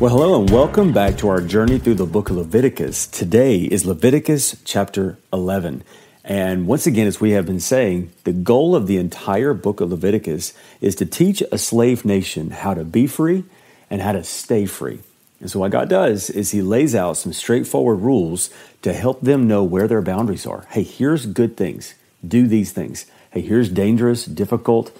Well, 0.00 0.10
hello 0.10 0.40
and 0.40 0.50
welcome 0.50 0.92
back 0.92 1.16
to 1.18 1.28
our 1.28 1.40
journey 1.40 1.78
through 1.78 1.94
the 1.94 2.04
book 2.04 2.28
of 2.28 2.36
Leviticus. 2.36 3.06
Today 3.06 3.60
is 3.60 3.86
Leviticus 3.86 4.56
chapter 4.64 5.18
11. 5.32 5.84
And 6.24 6.66
once 6.66 6.88
again, 6.88 7.06
as 7.06 7.20
we 7.20 7.30
have 7.30 7.46
been 7.46 7.60
saying, 7.60 8.10
the 8.24 8.32
goal 8.32 8.74
of 8.74 8.88
the 8.88 8.96
entire 8.96 9.54
book 9.54 9.80
of 9.80 9.92
Leviticus 9.92 10.52
is 10.80 10.96
to 10.96 11.06
teach 11.06 11.44
a 11.52 11.58
slave 11.58 12.04
nation 12.04 12.50
how 12.50 12.74
to 12.74 12.84
be 12.84 13.06
free 13.06 13.44
and 13.88 14.02
how 14.02 14.10
to 14.10 14.24
stay 14.24 14.66
free. 14.66 14.98
And 15.40 15.48
so, 15.48 15.60
what 15.60 15.70
God 15.70 15.88
does 15.88 16.28
is 16.28 16.50
He 16.50 16.60
lays 16.60 16.96
out 16.96 17.16
some 17.16 17.32
straightforward 17.32 18.00
rules 18.00 18.50
to 18.82 18.92
help 18.92 19.20
them 19.20 19.46
know 19.46 19.62
where 19.62 19.86
their 19.86 20.02
boundaries 20.02 20.44
are. 20.44 20.66
Hey, 20.70 20.82
here's 20.82 21.24
good 21.24 21.56
things, 21.56 21.94
do 22.26 22.48
these 22.48 22.72
things. 22.72 23.06
Hey, 23.30 23.42
here's 23.42 23.68
dangerous, 23.68 24.24
difficult, 24.26 24.90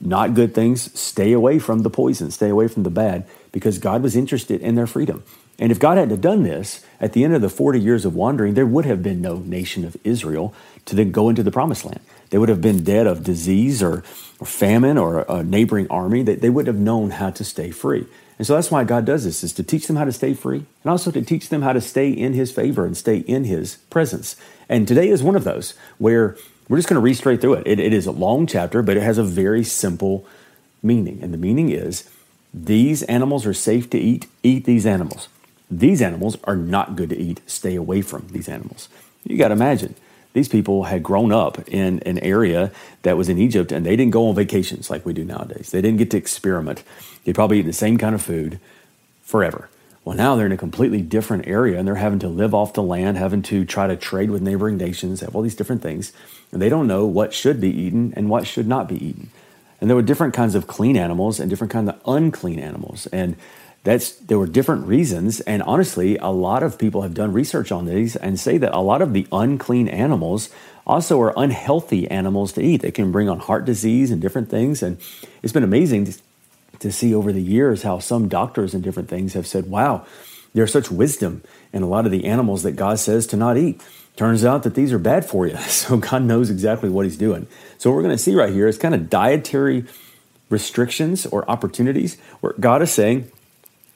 not 0.00 0.34
good 0.34 0.54
things. 0.54 0.98
Stay 0.98 1.32
away 1.32 1.58
from 1.58 1.80
the 1.80 1.90
poison, 1.90 2.30
stay 2.30 2.48
away 2.48 2.68
from 2.68 2.82
the 2.82 2.90
bad 2.90 3.26
because 3.52 3.78
God 3.78 4.02
was 4.02 4.16
interested 4.16 4.60
in 4.60 4.74
their 4.74 4.86
freedom. 4.86 5.22
And 5.58 5.70
if 5.70 5.78
God 5.78 5.98
hadn't 5.98 6.20
done 6.20 6.42
this, 6.42 6.84
at 7.00 7.12
the 7.12 7.22
end 7.22 7.34
of 7.34 7.40
the 7.40 7.48
40 7.48 7.80
years 7.80 8.04
of 8.04 8.14
wandering, 8.14 8.54
there 8.54 8.66
would 8.66 8.84
have 8.86 9.02
been 9.02 9.20
no 9.20 9.38
nation 9.38 9.84
of 9.84 9.96
Israel 10.02 10.52
to 10.86 10.96
then 10.96 11.12
go 11.12 11.28
into 11.28 11.42
the 11.42 11.52
promised 11.52 11.84
land. 11.84 12.00
They 12.30 12.38
would 12.38 12.48
have 12.48 12.60
been 12.60 12.82
dead 12.82 13.06
of 13.06 13.22
disease 13.22 13.82
or, 13.82 14.02
or 14.40 14.46
famine 14.46 14.98
or 14.98 15.20
a 15.28 15.44
neighboring 15.44 15.86
army. 15.90 16.22
They, 16.22 16.34
they 16.34 16.50
wouldn't 16.50 16.74
have 16.74 16.82
known 16.82 17.10
how 17.10 17.30
to 17.30 17.44
stay 17.44 17.70
free. 17.70 18.06
And 18.36 18.46
so 18.46 18.54
that's 18.54 18.70
why 18.70 18.82
God 18.82 19.04
does 19.04 19.24
this, 19.24 19.44
is 19.44 19.52
to 19.52 19.62
teach 19.62 19.86
them 19.86 19.94
how 19.94 20.04
to 20.04 20.12
stay 20.12 20.34
free 20.34 20.64
and 20.82 20.90
also 20.90 21.12
to 21.12 21.22
teach 21.22 21.48
them 21.48 21.62
how 21.62 21.72
to 21.72 21.80
stay 21.80 22.10
in 22.10 22.32
his 22.32 22.50
favor 22.50 22.84
and 22.84 22.96
stay 22.96 23.18
in 23.18 23.44
his 23.44 23.76
presence. 23.90 24.34
And 24.68 24.88
today 24.88 25.08
is 25.08 25.22
one 25.22 25.36
of 25.36 25.44
those 25.44 25.74
where 25.98 26.36
we're 26.68 26.78
just 26.78 26.88
going 26.88 27.00
to 27.00 27.04
read 27.04 27.14
straight 27.16 27.40
through 27.40 27.54
it. 27.54 27.66
it. 27.66 27.78
It 27.78 27.92
is 27.92 28.06
a 28.06 28.12
long 28.12 28.46
chapter, 28.46 28.82
but 28.82 28.96
it 28.96 29.02
has 29.02 29.18
a 29.18 29.24
very 29.24 29.64
simple 29.64 30.26
meaning. 30.82 31.18
And 31.22 31.32
the 31.32 31.38
meaning 31.38 31.70
is 31.70 32.08
these 32.52 33.02
animals 33.04 33.46
are 33.46 33.54
safe 33.54 33.90
to 33.90 33.98
eat, 33.98 34.26
eat 34.42 34.64
these 34.64 34.86
animals. 34.86 35.28
These 35.70 36.02
animals 36.02 36.36
are 36.44 36.56
not 36.56 36.96
good 36.96 37.10
to 37.10 37.18
eat, 37.18 37.40
stay 37.46 37.74
away 37.74 38.02
from 38.02 38.28
these 38.28 38.48
animals. 38.48 38.88
You 39.24 39.36
got 39.36 39.48
to 39.48 39.54
imagine, 39.54 39.94
these 40.34 40.48
people 40.48 40.84
had 40.84 41.02
grown 41.02 41.32
up 41.32 41.68
in 41.68 42.00
an 42.00 42.18
area 42.18 42.70
that 43.02 43.16
was 43.16 43.28
in 43.28 43.38
Egypt 43.38 43.72
and 43.72 43.86
they 43.86 43.96
didn't 43.96 44.12
go 44.12 44.28
on 44.28 44.34
vacations 44.34 44.90
like 44.90 45.06
we 45.06 45.12
do 45.12 45.24
nowadays. 45.24 45.70
They 45.70 45.80
didn't 45.80 45.98
get 45.98 46.10
to 46.10 46.16
experiment. 46.16 46.82
They 47.24 47.32
probably 47.32 47.60
eat 47.60 47.62
the 47.62 47.72
same 47.72 47.98
kind 47.98 48.14
of 48.14 48.22
food 48.22 48.58
forever. 49.22 49.68
Well, 50.04 50.16
now 50.16 50.36
they're 50.36 50.46
in 50.46 50.52
a 50.52 50.58
completely 50.58 51.00
different 51.00 51.46
area 51.46 51.78
and 51.78 51.88
they're 51.88 51.94
having 51.94 52.18
to 52.20 52.28
live 52.28 52.54
off 52.54 52.74
the 52.74 52.82
land, 52.82 53.16
having 53.16 53.42
to 53.42 53.64
try 53.64 53.86
to 53.86 53.96
trade 53.96 54.30
with 54.30 54.42
neighboring 54.42 54.76
nations, 54.76 55.20
have 55.20 55.34
all 55.34 55.42
these 55.42 55.54
different 55.54 55.82
things. 55.82 56.12
And 56.52 56.60
they 56.60 56.68
don't 56.68 56.86
know 56.86 57.06
what 57.06 57.32
should 57.32 57.60
be 57.60 57.70
eaten 57.70 58.12
and 58.14 58.28
what 58.28 58.46
should 58.46 58.66
not 58.66 58.86
be 58.88 59.02
eaten. 59.02 59.30
And 59.80 59.88
there 59.88 59.96
were 59.96 60.02
different 60.02 60.34
kinds 60.34 60.54
of 60.54 60.66
clean 60.66 60.96
animals 60.96 61.40
and 61.40 61.48
different 61.48 61.72
kinds 61.72 61.88
of 61.88 62.00
unclean 62.06 62.58
animals. 62.58 63.06
And 63.06 63.36
that's 63.82 64.12
there 64.16 64.38
were 64.38 64.46
different 64.46 64.86
reasons. 64.86 65.40
And 65.40 65.62
honestly, 65.62 66.16
a 66.18 66.28
lot 66.28 66.62
of 66.62 66.78
people 66.78 67.02
have 67.02 67.14
done 67.14 67.32
research 67.32 67.72
on 67.72 67.86
these 67.86 68.14
and 68.16 68.38
say 68.38 68.58
that 68.58 68.74
a 68.74 68.80
lot 68.80 69.00
of 69.00 69.14
the 69.14 69.26
unclean 69.32 69.88
animals 69.88 70.50
also 70.86 71.20
are 71.20 71.32
unhealthy 71.36 72.10
animals 72.10 72.52
to 72.52 72.62
eat. 72.62 72.82
They 72.82 72.90
can 72.90 73.10
bring 73.10 73.28
on 73.28 73.38
heart 73.38 73.64
disease 73.64 74.10
and 74.10 74.20
different 74.20 74.50
things. 74.50 74.82
And 74.82 74.98
it's 75.42 75.52
been 75.52 75.64
amazing 75.64 76.14
to, 76.80 76.92
see 76.92 77.14
over 77.14 77.32
the 77.32 77.42
years 77.42 77.82
how 77.82 77.98
some 77.98 78.28
doctors 78.28 78.74
and 78.74 78.82
different 78.82 79.08
things 79.08 79.34
have 79.34 79.46
said, 79.46 79.66
wow, 79.66 80.06
there's 80.54 80.72
such 80.72 80.90
wisdom 80.90 81.42
in 81.72 81.82
a 81.82 81.86
lot 81.86 82.06
of 82.06 82.12
the 82.12 82.24
animals 82.24 82.62
that 82.62 82.72
God 82.72 82.98
says 82.98 83.26
to 83.28 83.36
not 83.36 83.56
eat. 83.56 83.82
Turns 84.16 84.44
out 84.44 84.62
that 84.62 84.76
these 84.76 84.92
are 84.92 84.98
bad 84.98 85.24
for 85.24 85.46
you. 85.46 85.56
So 85.68 85.96
God 85.96 86.22
knows 86.22 86.50
exactly 86.50 86.88
what 86.88 87.04
He's 87.04 87.16
doing. 87.16 87.46
So, 87.78 87.90
what 87.90 87.96
we're 87.96 88.02
going 88.02 88.16
to 88.16 88.22
see 88.22 88.34
right 88.34 88.52
here 88.52 88.68
is 88.68 88.78
kind 88.78 88.94
of 88.94 89.10
dietary 89.10 89.84
restrictions 90.50 91.26
or 91.26 91.48
opportunities 91.50 92.16
where 92.40 92.54
God 92.60 92.80
is 92.80 92.92
saying, 92.92 93.30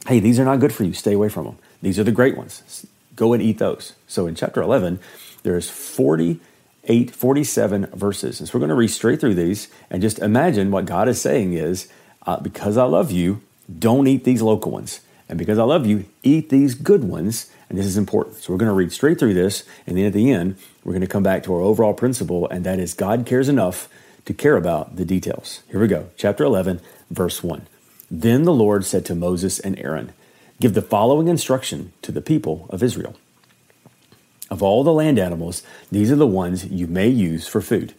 hey, 0.06 0.19
these 0.19 0.41
are 0.41 0.44
not 0.44 0.61
good 0.61 0.72
for 0.72 0.84
you. 0.84 0.93
Stay 0.93 1.12
away 1.12 1.28
from 1.28 1.44
them. 1.44 1.59
These 1.83 1.99
are 1.99 2.05
the 2.05 2.12
great 2.12 2.37
ones. 2.37 2.84
Go 3.15 3.33
and 3.33 3.43
eat 3.43 3.59
those. 3.59 3.94
So, 4.09 4.27
in 4.27 4.34
chapter 4.34 4.61
11, 4.61 4.99
there's 5.44 5.71
48, 5.71 7.11
47 7.12 7.87
verses. 7.94 8.41
And 8.41 8.49
so, 8.49 8.55
we're 8.55 8.61
going 8.61 8.71
to 8.71 8.75
read 8.75 8.88
straight 8.91 9.21
through 9.21 9.34
these 9.34 9.69
and 9.88 10.03
just 10.03 10.19
imagine 10.19 10.72
what 10.72 10.84
God 10.84 11.09
is 11.09 11.21
saying 11.21 11.53
is, 11.53 11.88
uh, 12.28 12.39
because 12.39 12.77
I 12.77 12.84
love 12.84 13.11
you, 13.11 13.41
don't 13.78 14.06
eat 14.06 14.22
these 14.22 14.43
local 14.43 14.71
ones. 14.71 15.00
And 15.28 15.39
because 15.39 15.59
I 15.59 15.65
love 15.65 15.87
you, 15.87 16.05
eat 16.22 16.49
these 16.49 16.75
good 16.75 17.05
ones 17.05 17.50
and 17.69 17.78
this 17.78 17.87
is 17.87 17.97
important. 17.97 18.37
So 18.37 18.53
we're 18.53 18.59
going 18.59 18.71
to 18.71 18.75
read 18.75 18.93
straight 18.93 19.19
through 19.19 19.34
this, 19.34 19.65
and 19.87 19.97
then 19.97 20.06
at 20.06 20.12
the 20.12 20.31
end, 20.31 20.56
we're 20.84 20.93
going 20.93 21.03
to 21.03 21.06
come 21.06 21.22
back 21.22 21.43
to 21.44 21.55
our 21.55 21.61
overall 21.61 21.94
principle, 21.94 22.49
and 22.49 22.65
that 22.65 22.78
is 22.78 22.94
God 22.94 23.27
cares 23.27 23.49
enough 23.49 23.88
to 24.25 24.34
care 24.34 24.56
about 24.56 24.97
the 24.97 25.05
details. 25.05 25.61
Here 25.71 25.81
we 25.81 25.88
go. 25.88 26.09
Chapter 26.17 26.44
11, 26.44 26.81
verse 27.11 27.43
1. 27.43 27.67
Then 28.11 28.44
the 28.44 28.55
Lord 28.55 28.84
said 28.84 29.05
to 29.06 29.15
Moses 29.15 29.59
and 29.59 29.78
Aaron, 29.78 30.12
Give 30.61 30.75
the 30.75 30.83
following 30.83 31.28
instruction 31.28 31.93
to 32.03 32.11
the 32.11 32.21
people 32.21 32.67
of 32.71 32.83
Israel. 32.83 33.17
Of 34.50 34.62
all 34.62 34.83
the 34.83 34.93
land 34.93 35.19
animals, 35.19 35.62
these 35.93 36.11
are 36.11 36.17
the 36.17 36.27
ones 36.27 36.65
you 36.65 36.87
may 36.87 37.09
use 37.09 37.47
for 37.47 37.61
food. 37.61 37.94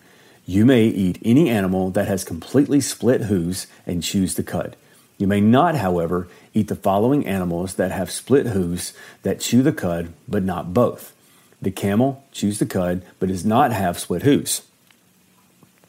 You 0.50 0.66
may 0.66 0.86
eat 0.86 1.22
any 1.24 1.48
animal 1.48 1.92
that 1.92 2.08
has 2.08 2.24
completely 2.24 2.82
split 2.82 3.26
hooves 3.26 3.68
and 3.86 4.02
chews 4.02 4.34
the 4.34 4.42
cud. 4.42 4.76
You 5.20 5.28
may 5.28 5.42
not, 5.42 5.76
however, 5.76 6.28
eat 6.56 6.70
the 6.70 6.76
following 6.76 7.28
animals 7.28 7.76
that 7.76 7.92
have 7.92 8.10
split 8.10 8.48
hooves 8.48 8.92
that 9.22 9.42
chew 9.42 9.62
the 9.62 9.72
cud, 9.72 10.12
but 10.28 10.42
not 10.42 10.74
both. 10.74 11.14
The 11.62 11.70
camel 11.70 12.24
chews 12.32 12.58
the 12.58 12.66
cud, 12.66 13.06
but 13.20 13.30
does 13.30 13.46
not 13.46 13.72
have 13.72 14.00
split 14.00 14.24
hooves. 14.24 14.64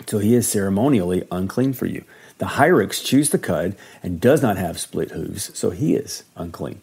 So 0.06 0.18
he 0.18 0.34
is 0.34 0.46
ceremonially 0.46 1.26
unclean 1.32 1.72
for 1.72 1.86
you. 1.86 2.04
The 2.36 2.58
hyrax 2.58 3.02
chews 3.02 3.30
the 3.30 3.38
cud 3.38 3.76
and 4.02 4.20
does 4.20 4.42
not 4.42 4.58
have 4.58 4.78
split 4.78 5.12
hooves, 5.12 5.56
so 5.58 5.70
he 5.70 5.94
is 5.94 6.24
unclean. 6.36 6.82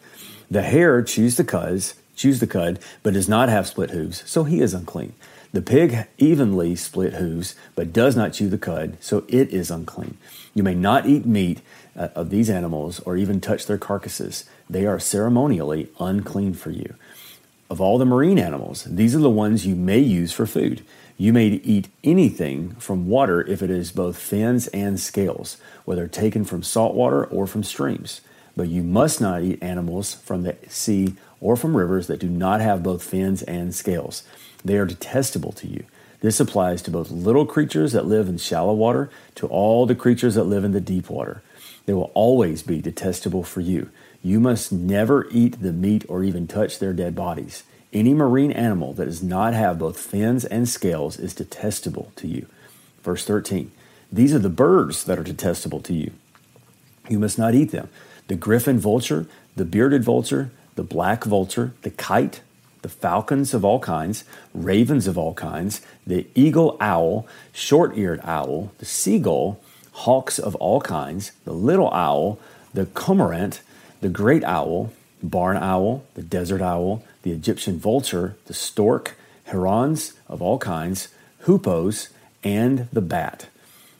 The 0.50 0.62
hare 0.62 1.00
chews 1.04 1.36
the 1.36 1.44
cuds, 1.44 1.94
chews 2.16 2.40
the 2.40 2.48
cud, 2.48 2.80
but 3.04 3.14
does 3.14 3.28
not 3.28 3.48
have 3.48 3.68
split 3.68 3.90
hooves, 3.90 4.28
so 4.28 4.42
he 4.42 4.60
is 4.60 4.74
unclean. 4.74 5.12
The 5.52 5.62
pig 5.62 6.06
evenly 6.18 6.76
split 6.76 7.14
hooves, 7.14 7.54
but 7.74 7.92
does 7.92 8.14
not 8.14 8.34
chew 8.34 8.48
the 8.48 8.58
cud, 8.58 8.98
so 9.00 9.24
it 9.28 9.48
is 9.48 9.70
unclean. 9.70 10.18
You 10.54 10.62
may 10.62 10.74
not 10.74 11.06
eat 11.06 11.24
meat 11.24 11.62
uh, 11.96 12.08
of 12.14 12.28
these 12.28 12.50
animals 12.50 13.00
or 13.00 13.16
even 13.16 13.40
touch 13.40 13.66
their 13.66 13.78
carcasses. 13.78 14.44
They 14.68 14.84
are 14.84 14.98
ceremonially 14.98 15.88
unclean 15.98 16.52
for 16.52 16.70
you. 16.70 16.94
Of 17.70 17.80
all 17.80 17.96
the 17.96 18.04
marine 18.04 18.38
animals, 18.38 18.84
these 18.84 19.14
are 19.14 19.20
the 19.20 19.30
ones 19.30 19.66
you 19.66 19.74
may 19.74 19.98
use 19.98 20.32
for 20.32 20.46
food. 20.46 20.82
You 21.16 21.32
may 21.32 21.46
eat 21.46 21.88
anything 22.04 22.74
from 22.76 23.08
water 23.08 23.40
if 23.40 23.62
it 23.62 23.70
is 23.70 23.90
both 23.90 24.18
fins 24.18 24.68
and 24.68 25.00
scales, 25.00 25.56
whether 25.84 26.06
taken 26.06 26.44
from 26.44 26.62
salt 26.62 26.94
water 26.94 27.24
or 27.24 27.46
from 27.46 27.64
streams. 27.64 28.20
But 28.56 28.68
you 28.68 28.82
must 28.82 29.20
not 29.20 29.42
eat 29.42 29.62
animals 29.62 30.14
from 30.14 30.42
the 30.42 30.56
sea 30.68 31.14
or 31.40 31.56
from 31.56 31.76
rivers 31.76 32.06
that 32.06 32.20
do 32.20 32.28
not 32.28 32.60
have 32.60 32.82
both 32.82 33.02
fins 33.02 33.42
and 33.42 33.74
scales. 33.74 34.22
They 34.64 34.76
are 34.76 34.86
detestable 34.86 35.52
to 35.52 35.68
you. 35.68 35.84
This 36.20 36.40
applies 36.40 36.82
to 36.82 36.90
both 36.90 37.10
little 37.10 37.46
creatures 37.46 37.92
that 37.92 38.06
live 38.06 38.28
in 38.28 38.38
shallow 38.38 38.74
water 38.74 39.08
to 39.36 39.46
all 39.46 39.86
the 39.86 39.94
creatures 39.94 40.34
that 40.34 40.44
live 40.44 40.64
in 40.64 40.72
the 40.72 40.80
deep 40.80 41.08
water. 41.08 41.42
They 41.86 41.92
will 41.92 42.10
always 42.14 42.62
be 42.62 42.80
detestable 42.80 43.44
for 43.44 43.60
you. 43.60 43.90
You 44.22 44.40
must 44.40 44.72
never 44.72 45.28
eat 45.30 45.62
the 45.62 45.72
meat 45.72 46.04
or 46.08 46.24
even 46.24 46.46
touch 46.46 46.78
their 46.78 46.92
dead 46.92 47.14
bodies. 47.14 47.62
Any 47.92 48.14
marine 48.14 48.52
animal 48.52 48.92
that 48.94 49.06
does 49.06 49.22
not 49.22 49.54
have 49.54 49.78
both 49.78 49.98
fins 49.98 50.44
and 50.44 50.68
scales 50.68 51.18
is 51.18 51.34
detestable 51.34 52.12
to 52.16 52.26
you. 52.26 52.46
Verse 53.02 53.24
13 53.24 53.70
These 54.12 54.34
are 54.34 54.40
the 54.40 54.50
birds 54.50 55.04
that 55.04 55.18
are 55.18 55.24
detestable 55.24 55.80
to 55.82 55.94
you. 55.94 56.10
You 57.08 57.18
must 57.18 57.38
not 57.38 57.54
eat 57.54 57.70
them 57.70 57.88
the 58.26 58.36
griffin 58.36 58.78
vulture, 58.78 59.26
the 59.56 59.64
bearded 59.64 60.04
vulture, 60.04 60.50
the 60.78 60.84
black 60.84 61.24
vulture, 61.24 61.74
the 61.82 61.90
kite, 61.90 62.40
the 62.82 62.88
falcons 62.88 63.52
of 63.52 63.64
all 63.64 63.80
kinds, 63.80 64.22
ravens 64.54 65.08
of 65.08 65.18
all 65.18 65.34
kinds, 65.34 65.80
the 66.06 66.24
eagle 66.36 66.76
owl, 66.80 67.26
short 67.52 67.98
eared 67.98 68.20
owl, 68.22 68.70
the 68.78 68.84
seagull 68.84 69.60
hawks 70.04 70.38
of 70.38 70.54
all 70.56 70.80
kinds, 70.80 71.32
the 71.44 71.52
little 71.52 71.92
owl, 71.92 72.38
the 72.72 72.86
cormorant, 72.86 73.60
the 74.02 74.08
great 74.08 74.44
owl, 74.44 74.92
barn 75.20 75.56
owl, 75.56 76.04
the 76.14 76.22
desert 76.22 76.62
owl, 76.62 77.02
the 77.22 77.32
Egyptian 77.32 77.76
vulture, 77.76 78.36
the 78.46 78.54
stork, 78.54 79.16
herons 79.46 80.12
of 80.28 80.40
all 80.40 80.60
kinds, 80.60 81.08
hoopoes, 81.46 82.10
and 82.44 82.86
the 82.92 83.02
bat. 83.02 83.48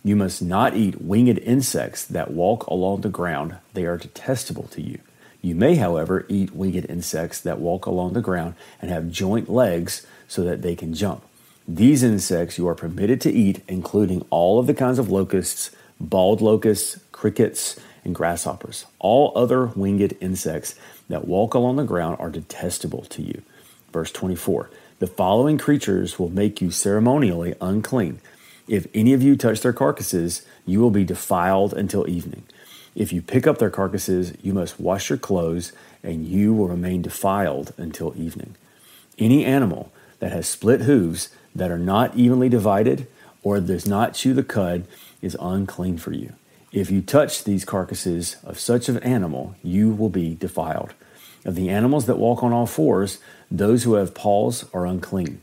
You 0.05 0.15
must 0.15 0.41
not 0.41 0.77
eat 0.77 1.03
winged 1.03 1.39
insects 1.39 2.07
that 2.07 2.31
walk 2.31 2.69
along 2.69 3.01
the 3.01 3.09
ground. 3.09 3.57
They 3.75 3.85
are 3.85 3.97
detestable 3.97 4.69
to 4.69 4.81
you. 4.81 5.01
You 5.41 5.55
may, 5.55 5.77
however, 5.77 6.27
eat 6.29 6.55
winged 6.55 6.87
insects 6.89 7.41
that 7.41 7.61
walk 7.61 7.87
along 7.87 8.13
the 8.13 8.21
ground 8.21 8.55
and 8.83 8.91
have 8.91 9.11
joint 9.11 9.49
legs 9.49 10.07
so 10.27 10.43
that 10.43 10.63
they 10.63 10.75
can 10.75 10.95
jump. 10.95 11.25
These 11.67 12.03
insects 12.03 12.59
you 12.59 12.67
are 12.67 12.75
permitted 12.75 13.21
to 13.23 13.33
eat, 13.33 13.63
including 13.69 14.25
all 14.31 14.59
of 14.59 14.67
the 14.67 14.75
kinds 14.75 14.99
of 14.99 15.11
locusts, 15.11 15.71
bald 16.01 16.41
locusts, 16.41 16.99
crickets, 17.13 17.79
and 18.05 18.15
grasshoppers. 18.15 18.87
All 18.99 19.33
other 19.37 19.67
winged 19.67 20.17
insects 20.21 20.75
that 21.09 21.29
walk 21.29 21.55
along 21.55 21.77
the 21.77 21.85
ground 21.85 22.17
are 22.19 22.31
detestable 22.31 23.03
to 23.03 23.23
you. 23.23 23.43
Verse 23.93 24.11
24 24.11 24.71
The 24.99 25.07
following 25.07 25.59
creatures 25.59 26.19
will 26.19 26.31
make 26.31 26.61
you 26.61 26.71
ceremonially 26.71 27.55
unclean. 27.61 28.21
If 28.67 28.87
any 28.95 29.13
of 29.13 29.23
you 29.23 29.37
touch 29.37 29.61
their 29.61 29.73
carcasses, 29.73 30.43
you 30.67 30.81
will 30.81 30.91
be 30.91 31.05
defiled 31.05 31.73
until 31.73 32.09
evening. 32.09 32.45
If 32.99 33.13
you 33.13 33.23
pick 33.23 33.47
up 33.47 33.59
their 33.59 33.71
carcasses, 33.71 34.33
you 34.43 34.53
must 34.53 34.81
wash 34.81 35.09
your 35.09 35.19
clothes, 35.19 35.71
and 36.03 36.27
you 36.27 36.53
will 36.53 36.67
remain 36.67 37.01
defiled 37.01 37.73
until 37.77 38.13
evening. 38.17 38.57
Any 39.17 39.45
animal 39.45 39.93
that 40.19 40.33
has 40.33 40.49
split 40.49 40.81
hooves 40.81 41.29
that 41.55 41.71
are 41.71 41.79
not 41.79 42.17
evenly 42.17 42.49
divided 42.49 43.07
or 43.45 43.61
does 43.61 43.87
not 43.87 44.15
chew 44.15 44.35
the 44.35 44.43
cud 44.43 44.85
is 45.23 45.37
unclean 45.41 45.99
for 45.99 46.13
you. 46.13 46.33
If 46.73 46.91
you 46.91 47.01
touch 47.01 47.45
these 47.45 47.65
carcasses 47.65 48.35
of 48.43 48.59
such 48.59 48.89
an 48.89 48.99
animal, 48.99 49.55
you 49.63 49.91
will 49.91 50.11
be 50.11 50.35
defiled. 50.35 50.93
Of 51.45 51.55
the 51.55 51.69
animals 51.69 52.07
that 52.07 52.19
walk 52.19 52.43
on 52.43 52.53
all 52.53 52.67
fours, 52.67 53.21
those 53.49 53.85
who 53.85 53.95
have 53.95 54.13
paws 54.13 54.65
are 54.75 54.87
unclean. 54.87 55.41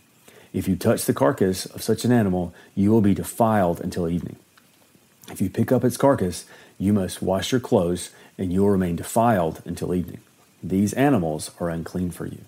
If 0.51 0.67
you 0.67 0.75
touch 0.75 1.05
the 1.05 1.13
carcass 1.13 1.65
of 1.67 1.81
such 1.81 2.03
an 2.03 2.11
animal, 2.11 2.53
you 2.75 2.91
will 2.91 2.99
be 2.99 3.13
defiled 3.13 3.79
until 3.79 4.09
evening. 4.09 4.35
If 5.29 5.41
you 5.41 5.49
pick 5.49 5.71
up 5.71 5.83
its 5.83 5.97
carcass, 5.97 6.45
you 6.77 6.93
must 6.93 7.21
wash 7.21 7.51
your 7.51 7.61
clothes, 7.61 8.11
and 8.37 8.51
you 8.53 8.61
will 8.61 8.69
remain 8.69 8.95
defiled 8.95 9.61
until 9.65 9.93
evening. 9.93 10.21
These 10.63 10.93
animals 10.93 11.51
are 11.59 11.69
unclean 11.69 12.11
for 12.11 12.25
you. 12.25 12.39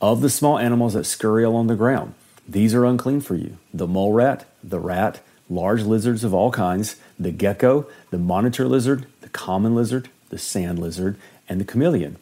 Of 0.00 0.20
the 0.20 0.30
small 0.30 0.58
animals 0.58 0.94
that 0.94 1.04
scurry 1.04 1.44
along 1.44 1.66
the 1.66 1.74
ground, 1.74 2.14
these 2.48 2.74
are 2.74 2.84
unclean 2.84 3.20
for 3.20 3.34
you 3.34 3.58
the 3.74 3.86
mole 3.86 4.12
rat, 4.12 4.46
the 4.62 4.78
rat, 4.78 5.20
large 5.50 5.82
lizards 5.82 6.24
of 6.24 6.32
all 6.32 6.50
kinds, 6.50 6.96
the 7.18 7.30
gecko, 7.30 7.86
the 8.10 8.18
monitor 8.18 8.66
lizard, 8.66 9.06
the 9.20 9.28
common 9.28 9.74
lizard, 9.74 10.08
the 10.30 10.38
sand 10.38 10.78
lizard, 10.78 11.16
and 11.48 11.60
the 11.60 11.64
chameleon. 11.64 12.16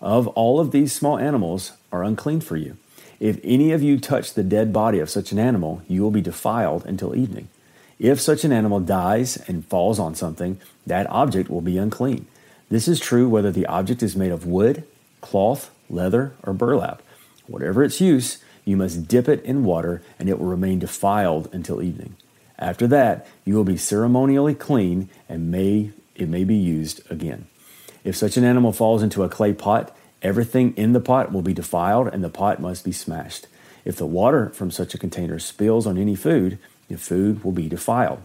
Of 0.00 0.26
all 0.28 0.58
of 0.58 0.72
these 0.72 0.92
small 0.92 1.18
animals 1.18 1.72
are 1.92 2.02
unclean 2.02 2.40
for 2.40 2.56
you. 2.56 2.76
If 3.20 3.38
any 3.44 3.70
of 3.72 3.82
you 3.82 4.00
touch 4.00 4.34
the 4.34 4.42
dead 4.42 4.72
body 4.72 4.98
of 4.98 5.08
such 5.08 5.30
an 5.30 5.38
animal, 5.38 5.82
you 5.86 6.02
will 6.02 6.10
be 6.10 6.20
defiled 6.20 6.84
until 6.84 7.14
evening. 7.14 7.48
If 7.98 8.20
such 8.20 8.44
an 8.44 8.52
animal 8.52 8.80
dies 8.80 9.36
and 9.48 9.66
falls 9.66 9.98
on 9.98 10.14
something, 10.14 10.60
that 10.86 11.08
object 11.10 11.50
will 11.50 11.60
be 11.60 11.78
unclean. 11.78 12.26
This 12.68 12.88
is 12.88 12.98
true 12.98 13.28
whether 13.28 13.52
the 13.52 13.66
object 13.66 14.02
is 14.02 14.16
made 14.16 14.32
of 14.32 14.46
wood, 14.46 14.84
cloth, 15.20 15.70
leather, 15.90 16.34
or 16.42 16.52
burlap. 16.52 17.02
Whatever 17.46 17.84
its 17.84 18.00
use, 18.00 18.38
you 18.64 18.76
must 18.76 19.08
dip 19.08 19.28
it 19.28 19.44
in 19.44 19.64
water, 19.64 20.02
and 20.18 20.28
it 20.28 20.38
will 20.38 20.46
remain 20.46 20.78
defiled 20.78 21.48
until 21.52 21.82
evening. 21.82 22.16
After 22.58 22.86
that, 22.86 23.26
you 23.44 23.54
will 23.56 23.64
be 23.64 23.76
ceremonially 23.76 24.54
clean, 24.54 25.10
and 25.28 25.50
may 25.50 25.90
it 26.14 26.28
may 26.28 26.44
be 26.44 26.54
used 26.54 27.02
again. 27.10 27.46
If 28.04 28.16
such 28.16 28.36
an 28.36 28.44
animal 28.44 28.72
falls 28.72 29.02
into 29.02 29.22
a 29.22 29.28
clay 29.28 29.52
pot, 29.52 29.96
everything 30.22 30.74
in 30.76 30.92
the 30.92 31.00
pot 31.00 31.32
will 31.32 31.42
be 31.42 31.54
defiled, 31.54 32.08
and 32.08 32.22
the 32.22 32.30
pot 32.30 32.60
must 32.60 32.84
be 32.84 32.92
smashed. 32.92 33.46
If 33.84 33.96
the 33.96 34.06
water 34.06 34.50
from 34.50 34.70
such 34.70 34.94
a 34.94 34.98
container 34.98 35.38
spills 35.38 35.86
on 35.86 35.98
any 35.98 36.14
food, 36.14 36.58
the 36.92 36.98
food 36.98 37.42
will 37.42 37.52
be 37.52 37.68
defiled, 37.68 38.20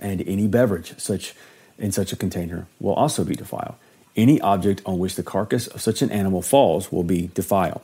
and 0.00 0.26
any 0.26 0.46
beverage 0.46 0.98
such 0.98 1.34
in 1.78 1.92
such 1.92 2.12
a 2.12 2.16
container 2.16 2.66
will 2.80 2.94
also 2.94 3.24
be 3.24 3.34
defiled. 3.34 3.74
Any 4.16 4.40
object 4.40 4.82
on 4.84 4.98
which 4.98 5.14
the 5.14 5.22
carcass 5.22 5.68
of 5.68 5.80
such 5.80 6.02
an 6.02 6.10
animal 6.10 6.42
falls 6.42 6.90
will 6.90 7.04
be 7.04 7.30
defiled. 7.34 7.82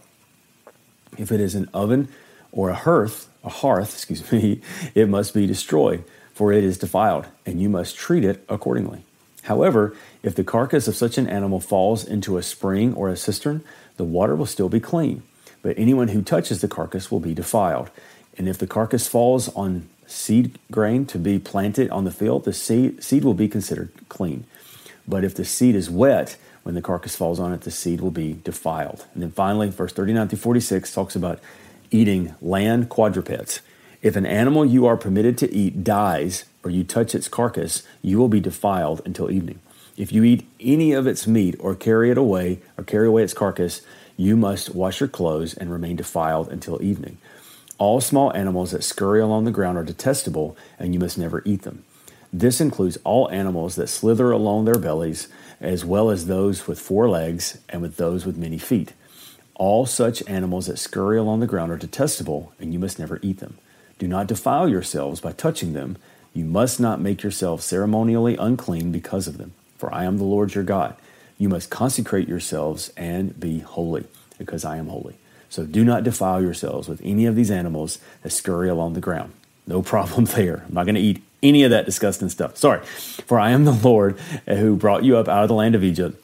If 1.17 1.31
it 1.31 1.41
is 1.41 1.55
an 1.55 1.69
oven 1.73 2.09
or 2.51 2.71
a 2.71 2.75
hearth, 2.75 3.29
a 3.45 3.49
hearth, 3.49 3.95
excuse 3.95 4.33
me, 4.33 4.61
it 4.95 5.09
must 5.09 5.35
be 5.35 5.47
destroyed, 5.47 6.03
for 6.33 6.53
it 6.53 6.65
is 6.65 6.79
defiled, 6.79 7.27
and 7.47 7.63
you 7.63 7.69
must 7.69 7.97
treat 7.97 8.25
it 8.25 8.45
accordingly. 8.49 9.05
However, 9.43 9.95
if 10.23 10.35
the 10.35 10.43
carcass 10.43 10.89
of 10.89 10.97
such 10.97 11.19
an 11.19 11.29
animal 11.29 11.61
falls 11.61 12.05
into 12.05 12.39
a 12.39 12.43
spring 12.43 12.95
or 12.95 13.11
a 13.11 13.17
cistern, 13.17 13.63
the 13.99 14.05
water 14.05 14.35
will 14.35 14.47
still 14.47 14.71
be 14.71 14.81
clean, 14.81 15.23
but 15.63 15.79
anyone 15.79 16.09
who 16.09 16.23
touches 16.23 16.63
the 16.63 16.69
carcass 16.69 17.11
will 17.11 17.21
be 17.21 17.35
defiled. 17.35 17.91
And 18.37 18.49
if 18.49 18.59
the 18.59 18.67
carcass 18.67 19.07
falls 19.07 19.49
on 19.55 19.89
seed 20.07 20.59
grain 20.71 21.07
to 21.07 21.19
be 21.19 21.39
planted 21.39 21.91
on 21.91 22.05
the 22.05 22.11
field, 22.11 22.45
the 22.45 22.53
seed, 22.53 23.03
seed 23.03 23.25
will 23.25 23.35
be 23.35 23.49
considered 23.49 23.91
clean. 24.09 24.45
But 25.07 25.25
if 25.25 25.35
the 25.35 25.45
seed 25.45 25.75
is 25.75 25.91
wet, 25.91 26.37
when 26.63 26.75
the 26.75 26.83
carcass 26.83 27.15
falls 27.15 27.39
on 27.39 27.53
it, 27.53 27.61
the 27.63 27.71
seed 27.71 28.01
will 28.01 28.11
be 28.11 28.41
defiled. 28.43 29.07
And 29.15 29.23
then 29.23 29.31
finally, 29.31 29.69
verse 29.69 29.93
39 29.93 30.29
through 30.29 30.39
46 30.39 30.93
talks 30.93 31.15
about 31.15 31.41
eating 31.91 32.35
land 32.41 32.89
quadrupeds. 32.89 33.61
If 34.03 34.17
an 34.17 34.27
animal 34.27 34.65
you 34.65 34.87
are 34.87 34.97
permitted 34.97 35.39
to 35.39 35.53
eat 35.53 35.85
dies, 35.85 36.45
or 36.63 36.71
you 36.71 36.85
touch 36.85 37.15
its 37.15 37.29
carcass, 37.29 37.83
you 38.03 38.19
will 38.19 38.29
be 38.29 38.41
defiled 38.41 39.03
until 39.05 39.31
evening. 39.31 39.61
If 39.97 40.13
you 40.13 40.25
eat 40.25 40.47
any 40.59 40.93
of 40.93 41.07
its 41.07 41.27
meat 41.27 41.55
or 41.59 41.75
carry 41.75 42.11
it 42.11 42.19
away, 42.19 42.61
or 42.77 42.85
carry 42.85 43.07
away 43.07 43.23
its 43.23 43.35
carcass, 43.35 43.83
you 44.17 44.37
must 44.37 44.75
wash 44.75 45.01
your 45.01 45.09
clothes 45.09 45.55
and 45.55 45.71
remain 45.71 45.97
defiled 45.97 46.49
until 46.49 46.83
evening. 46.83 47.19
All 47.79 48.01
small 48.01 48.33
animals 48.35 48.71
that 48.71 48.85
scurry 48.85 49.21
along 49.21 49.45
the 49.45 49.51
ground 49.51 49.77
are 49.79 49.85
detestable, 49.85 50.57
and 50.79 50.95
you 50.95 51.01
must 51.01 51.19
never 51.19 51.43
eat 51.45 51.63
them. 51.63 51.85
This 52.33 52.61
includes 52.61 52.99
all 53.05 53.31
animals 53.31 53.77
that 53.77 53.89
slither 53.89 54.31
along 54.31 54.65
their 54.65 54.79
bellies, 54.79 55.29
as 55.61 55.85
well 55.85 56.11
as 56.11 56.27
those 56.27 56.67
with 56.67 56.81
four 56.81 57.09
legs 57.09 57.59
and 57.69 57.83
with 57.83 57.97
those 57.97 58.27
with 58.27 58.37
many 58.37 58.59
feet. 58.59 58.93
All 59.55 59.87
such 59.87 60.27
animals 60.29 60.67
that 60.67 60.79
scurry 60.79 61.17
along 61.17 61.41
the 61.41 61.47
ground 61.47 61.71
are 61.71 61.77
detestable, 61.77 62.53
and 62.59 62.73
you 62.73 62.79
must 62.79 62.99
never 62.99 63.21
eat 63.23 63.39
them. 63.39 63.59
Do 63.99 64.09
not 64.09 64.27
defile 64.27 64.69
yourselves 64.69 65.21
by 65.21 65.33
touching 65.33 65.73
them. 65.73 65.97
You 66.33 66.45
must 66.45 66.81
not 66.81 67.01
make 67.01 67.23
yourselves 67.23 67.65
ceremonially 67.65 68.37
unclean 68.37 68.91
because 68.91 69.29
of 69.29 69.39
them, 69.39 69.53
for 69.79 69.95
I 69.95 70.05
am 70.05 70.19
the 70.19 70.25
Lord 70.25 70.55
your 70.55 70.65
God. 70.65 70.97
You 71.39 71.49
must 71.49 71.71
consecrate 71.71 72.29
yourselves 72.29 72.93
and 72.97 73.39
be 73.39 73.61
holy, 73.61 74.07
because 74.39 74.65
I 74.65 74.77
am 74.77 74.89
holy. 74.89 75.17
So 75.55 75.65
do 75.65 75.85
not 75.85 76.03
defile 76.03 76.43
yourselves 76.43 76.89
with 76.89 77.01
any 77.05 77.27
of 77.27 77.37
these 77.37 77.49
animals 77.49 78.01
that 78.25 78.31
scurry 78.31 78.69
along 78.69 78.95
the 78.95 79.01
ground. 79.01 79.33
No 79.69 79.83
problem 79.83 80.25
there. 80.35 80.65
I'm 80.67 80.75
not 80.75 80.85
going 80.85 80.97
to 80.97 81.01
eat 81.01 81.23
any 81.45 81.63
of 81.63 81.71
that 81.71 81.87
disgusting 81.87 82.29
stuff. 82.29 82.57
Sorry. 82.57 82.85
For 82.85 83.39
I 83.39 83.53
am 83.53 83.65
the 83.65 83.71
Lord 83.71 84.19
eh, 84.49 84.57
who 84.57 84.75
brought 84.75 85.05
you 85.05 85.17
up 85.17 85.29
out 85.29 85.45
of 85.45 85.49
the 85.49 85.55
land 85.55 85.77
of 85.77 85.85
Egypt, 85.85 86.21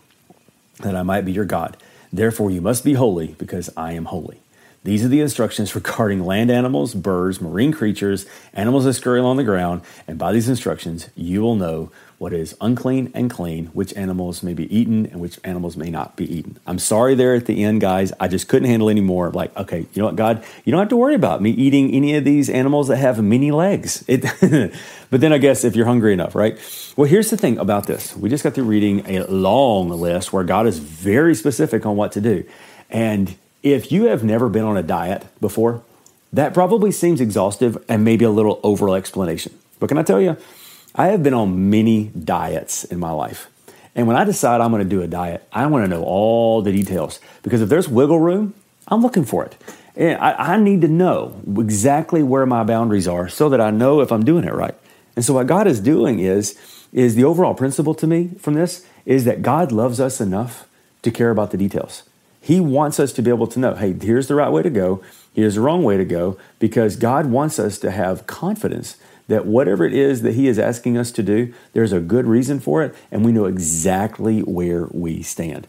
that 0.81 0.97
I 0.97 1.05
might 1.05 1.25
be 1.25 1.31
your 1.31 1.45
God. 1.45 1.77
Therefore 2.13 2.51
you 2.51 2.61
must 2.61 2.85
be 2.85 2.95
holy, 2.95 3.37
because 3.39 3.71
I 3.77 3.93
am 3.93 4.07
holy. 4.07 4.41
These 4.83 5.05
are 5.05 5.09
the 5.09 5.21
instructions 5.21 5.75
regarding 5.75 6.25
land 6.25 6.51
animals, 6.51 6.95
birds, 6.95 7.41
marine 7.41 7.73
creatures, 7.73 8.25
animals 8.55 8.85
that 8.85 8.95
scurry 8.95 9.21
along 9.21 9.37
the 9.37 9.45
ground, 9.45 9.83
and 10.09 10.19
by 10.19 10.33
these 10.33 10.49
instructions 10.49 11.11
you 11.15 11.43
will 11.43 11.55
know 11.55 11.91
what 12.17 12.33
is 12.35 12.55
unclean 12.61 13.11
and 13.15 13.31
clean, 13.31 13.67
which 13.69 13.95
animals 13.95 14.43
may 14.43 14.53
be 14.53 14.75
eaten 14.75 15.07
and 15.07 15.21
which 15.21 15.39
animals 15.43 15.75
may 15.75 15.89
not 15.89 16.17
be 16.17 16.31
eaten. 16.31 16.59
I'm 16.67 16.79
sorry 16.79 17.15
there 17.15 17.35
at 17.35 17.47
the 17.47 17.65
end, 17.65 17.81
guys. 17.81 18.13
I 18.21 18.29
just 18.29 18.47
couldn't 18.47 18.69
handle 18.69 18.91
any 18.91 19.01
more. 19.01 19.31
Like, 19.31 19.57
okay, 19.57 19.81
you 19.81 20.03
know 20.03 20.05
what, 20.05 20.17
God, 20.17 20.45
you 20.65 20.71
don't 20.71 20.81
have 20.81 20.91
to 20.91 20.99
worry 20.99 21.15
about 21.15 21.41
me 21.41 21.51
eating 21.51 21.95
any 21.95 22.17
of 22.17 22.25
these 22.25 22.51
animals 22.51 22.89
that 22.89 22.97
have 22.97 23.23
many 23.23 23.51
legs. 23.51 24.05
It, 24.07 24.23
but 25.11 25.21
then 25.23 25.33
I 25.33 25.39
guess 25.39 25.65
if 25.65 25.75
you're 25.75 25.87
hungry 25.87 26.13
enough, 26.13 26.35
right? 26.35 26.59
Well, 26.95 27.09
here's 27.09 27.31
the 27.31 27.39
thing 27.39 27.57
about 27.57 27.87
this. 27.87 28.15
We 28.15 28.29
just 28.29 28.45
got 28.45 28.55
through 28.55 28.65
reading 28.65 29.07
a 29.07 29.25
long 29.27 29.89
list 29.89 30.31
where 30.31 30.45
God 30.45 30.67
is 30.67 30.79
very 30.79 31.35
specific 31.35 31.87
on 31.87 31.97
what 31.97 32.13
to 32.13 32.21
do. 32.21 32.45
And 32.91 33.35
if 33.63 33.93
you 33.93 34.05
have 34.05 34.25
never 34.25 34.49
been 34.49 34.65
on 34.65 34.77
a 34.77 34.83
diet 34.83 35.27
before, 35.41 35.83
that 36.33 36.55
probably 36.55 36.93
seems 36.93 37.21
exhaustive 37.21 37.83
and 37.89 38.05
maybe 38.05 38.25
a 38.25 38.31
little 38.31 38.61
over 38.63 38.95
explanation. 38.97 39.53
But 39.79 39.89
can 39.89 39.99
I 39.99 40.03
tell 40.03 40.21
you, 40.21 40.37
I 40.95 41.09
have 41.09 41.23
been 41.23 41.35
on 41.35 41.71
many 41.71 42.09
diets 42.09 42.85
in 42.85 42.99
my 42.99 43.11
life. 43.11 43.49
And 43.95 44.07
when 44.07 44.17
I 44.17 44.25
decide 44.25 44.61
I'm 44.61 44.71
going 44.71 44.83
to 44.83 44.89
do 44.89 45.03
a 45.03 45.09
diet, 45.09 45.47
I 45.53 45.67
want 45.67 45.85
to 45.85 45.89
know 45.89 46.05
all 46.05 46.63
the 46.63 46.73
details 46.73 47.21
because 47.43 47.61
if 47.61 47.69
there's 47.69 47.89
wiggle 47.89 48.21
room, 48.21 48.55
I'm 48.89 49.03
looking 49.03 49.25
for 49.25 49.45
it. 49.45 49.57
And 49.97 50.19
I, 50.21 50.55
I, 50.55 50.57
need 50.57 50.81
to 50.83 50.89
know 50.89 51.41
exactly 51.59 52.23
where 52.23 52.47
my 52.47 52.63
boundaries 52.63 53.09
are 53.09 53.29
so 53.29 53.49
that 53.49 53.61
I 53.61 53.71
know 53.71 54.01
if 54.01 54.13
I'm 54.13 54.25
doing 54.25 54.45
it 54.45 54.55
right. 54.55 54.75
And 55.17 55.25
so 55.25 55.35
what 55.35 55.49
God 55.49 55.67
is 55.67 55.81
doing 55.81 56.21
is, 56.21 56.59
is 56.93 57.17
the 57.17 57.25
overall 57.25 57.55
principle 57.55 57.95
to 57.97 58.07
me 58.07 58.31
from 58.39 58.55
this 58.55 58.87
is 59.05 59.25
that 59.25 59.43
God 59.43 59.73
loves 59.73 60.01
us 60.01 60.21
enough 60.21 60.69
to 61.03 61.11
care 61.11 61.31
about 61.31 61.51
the 61.51 61.57
details. 61.57 62.05
He 62.41 62.61
wants 62.61 62.99
us 62.99 63.13
to 63.15 63.23
be 63.23 63.31
able 63.31 63.47
to 63.49 63.59
know, 63.59 63.75
hey, 63.75 63.93
here's 63.93 64.29
the 64.29 64.35
right 64.35 64.51
way 64.51 64.63
to 64.63 64.71
go, 64.71 65.03
here's 65.35 65.57
the 65.57 65.61
wrong 65.61 65.83
way 65.83 65.97
to 65.97 66.05
go, 66.05 66.39
because 66.59 66.97
God 66.97 67.27
wants 67.27 67.59
us 67.59 67.79
to 67.79 67.91
have 67.91 68.27
confidence 68.27 68.97
that 69.29 69.47
whatever 69.47 69.85
it 69.85 69.95
is 69.95 70.23
that 70.23 70.35
He 70.35 70.49
is 70.49 70.59
asking 70.59 70.97
us 70.97 71.13
to 71.13 71.23
do, 71.23 71.55
there's 71.73 71.93
a 71.93 72.01
good 72.01 72.27
reason 72.27 72.59
for 72.59 72.83
it, 72.83 72.95
and 73.11 73.25
we 73.25 73.33
know 73.33 73.45
exactly 73.45 74.41
where 74.41 74.87
we 74.91 75.23
stand. 75.23 75.69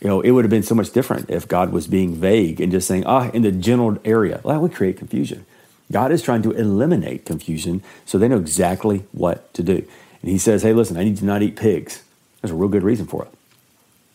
You 0.00 0.08
know, 0.08 0.20
it 0.20 0.30
would 0.30 0.44
have 0.44 0.50
been 0.50 0.62
so 0.62 0.74
much 0.74 0.92
different 0.92 1.30
if 1.30 1.48
God 1.48 1.72
was 1.72 1.86
being 1.86 2.14
vague 2.14 2.60
and 2.60 2.70
just 2.70 2.86
saying, 2.86 3.04
ah, 3.06 3.30
in 3.30 3.42
the 3.42 3.50
general 3.50 3.98
area. 4.04 4.40
That 4.44 4.60
would 4.60 4.74
create 4.74 4.98
confusion. 4.98 5.46
God 5.90 6.12
is 6.12 6.22
trying 6.22 6.42
to 6.42 6.52
eliminate 6.52 7.24
confusion 7.24 7.82
so 8.04 8.18
they 8.18 8.28
know 8.28 8.36
exactly 8.36 9.04
what 9.12 9.52
to 9.54 9.62
do. 9.62 9.86
And 10.22 10.30
He 10.30 10.38
says, 10.38 10.62
hey, 10.62 10.72
listen, 10.72 10.96
I 10.96 11.04
need 11.04 11.16
to 11.16 11.24
not 11.24 11.42
eat 11.42 11.56
pigs. 11.56 12.02
There's 12.42 12.52
a 12.52 12.54
real 12.54 12.68
good 12.68 12.82
reason 12.82 13.06
for 13.06 13.24
it. 13.24 13.37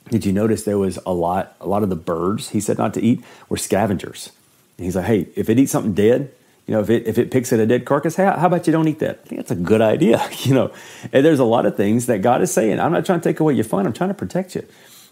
Did 0.09 0.25
you 0.25 0.31
notice 0.31 0.63
there 0.63 0.77
was 0.77 0.99
a 1.05 1.13
lot, 1.13 1.55
a 1.61 1.67
lot 1.67 1.83
of 1.83 1.89
the 1.89 1.95
birds 1.95 2.49
he 2.49 2.59
said 2.59 2.77
not 2.77 2.93
to 2.95 3.01
eat 3.01 3.23
were 3.49 3.57
scavengers. 3.57 4.31
And 4.77 4.85
he's 4.85 4.95
like, 4.95 5.05
hey, 5.05 5.27
if 5.35 5.49
it 5.49 5.59
eats 5.59 5.71
something 5.71 5.93
dead, 5.93 6.31
you 6.67 6.73
know, 6.73 6.81
if 6.81 6.89
it 6.89 7.07
if 7.07 7.17
it 7.17 7.29
picks 7.29 7.51
at 7.51 7.59
a 7.59 7.65
dead 7.65 7.85
carcass, 7.85 8.15
hey, 8.15 8.23
how 8.23 8.47
about 8.47 8.65
you 8.67 8.73
don't 8.73 8.87
eat 8.87 8.99
that? 8.99 9.19
I 9.25 9.27
think 9.27 9.39
that's 9.39 9.51
a 9.51 9.55
good 9.55 9.81
idea. 9.81 10.21
You 10.43 10.53
know, 10.53 10.71
and 11.11 11.25
there's 11.25 11.39
a 11.39 11.45
lot 11.45 11.65
of 11.65 11.77
things 11.77 12.05
that 12.07 12.21
God 12.21 12.41
is 12.41 12.51
saying. 12.51 12.79
I'm 12.79 12.91
not 12.91 13.05
trying 13.05 13.21
to 13.21 13.29
take 13.29 13.39
away 13.39 13.53
your 13.53 13.63
fun. 13.63 13.85
I'm 13.85 13.93
trying 13.93 14.09
to 14.09 14.13
protect 14.13 14.55
you. 14.55 14.65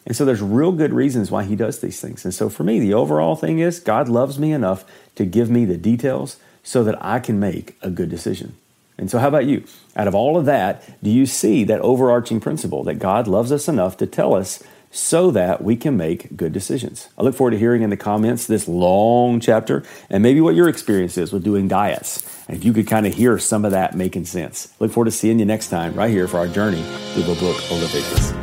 And 0.05 0.15
so 0.15 0.25
there's 0.25 0.41
real 0.41 0.71
good 0.71 0.93
reasons 0.93 1.31
why 1.31 1.43
He 1.43 1.55
does 1.55 1.79
these 1.79 2.01
things. 2.01 2.25
And 2.25 2.33
so 2.33 2.49
for 2.49 2.63
me, 2.63 2.79
the 2.79 2.93
overall 2.93 3.35
thing 3.35 3.59
is 3.59 3.79
God 3.79 4.09
loves 4.09 4.39
me 4.39 4.51
enough 4.51 4.83
to 5.15 5.25
give 5.25 5.49
me 5.49 5.63
the 5.65 5.77
details 5.77 6.37
so 6.63 6.83
that 6.83 7.03
I 7.03 7.19
can 7.19 7.39
make 7.39 7.77
a 7.81 7.89
good 7.89 8.09
decision. 8.09 8.55
And 8.97 9.09
so, 9.09 9.19
how 9.19 9.27
about 9.27 9.45
you? 9.45 9.63
Out 9.95 10.07
of 10.07 10.15
all 10.15 10.37
of 10.37 10.45
that, 10.45 11.01
do 11.01 11.09
you 11.09 11.25
see 11.25 11.63
that 11.63 11.79
overarching 11.81 12.39
principle 12.39 12.83
that 12.83 12.95
God 12.95 13.27
loves 13.27 13.51
us 13.51 13.67
enough 13.67 13.97
to 13.97 14.05
tell 14.05 14.35
us 14.35 14.61
so 14.91 15.31
that 15.31 15.63
we 15.63 15.75
can 15.75 15.97
make 15.97 16.35
good 16.35 16.51
decisions. 16.51 17.09
I 17.17 17.23
look 17.23 17.33
forward 17.33 17.51
to 17.51 17.57
hearing 17.57 17.81
in 17.81 17.89
the 17.89 17.97
comments 17.97 18.45
this 18.45 18.67
long 18.67 19.39
chapter 19.39 19.83
and 20.09 20.21
maybe 20.21 20.41
what 20.41 20.55
your 20.55 20.67
experience 20.69 21.17
is 21.17 21.31
with 21.31 21.43
doing 21.43 21.67
diets. 21.67 22.27
And 22.47 22.57
if 22.57 22.65
you 22.65 22.73
could 22.73 22.87
kind 22.87 23.07
of 23.07 23.13
hear 23.13 23.39
some 23.39 23.65
of 23.65 23.71
that 23.71 23.95
making 23.95 24.25
sense. 24.25 24.73
Look 24.79 24.91
forward 24.91 25.05
to 25.05 25.11
seeing 25.11 25.39
you 25.39 25.45
next 25.45 25.69
time 25.69 25.93
right 25.93 26.11
here 26.11 26.27
for 26.27 26.37
our 26.37 26.47
journey 26.47 26.83
through 27.13 27.23
the 27.23 27.35
book 27.35 27.57
of 27.57 27.71
Leviticus. 27.71 28.40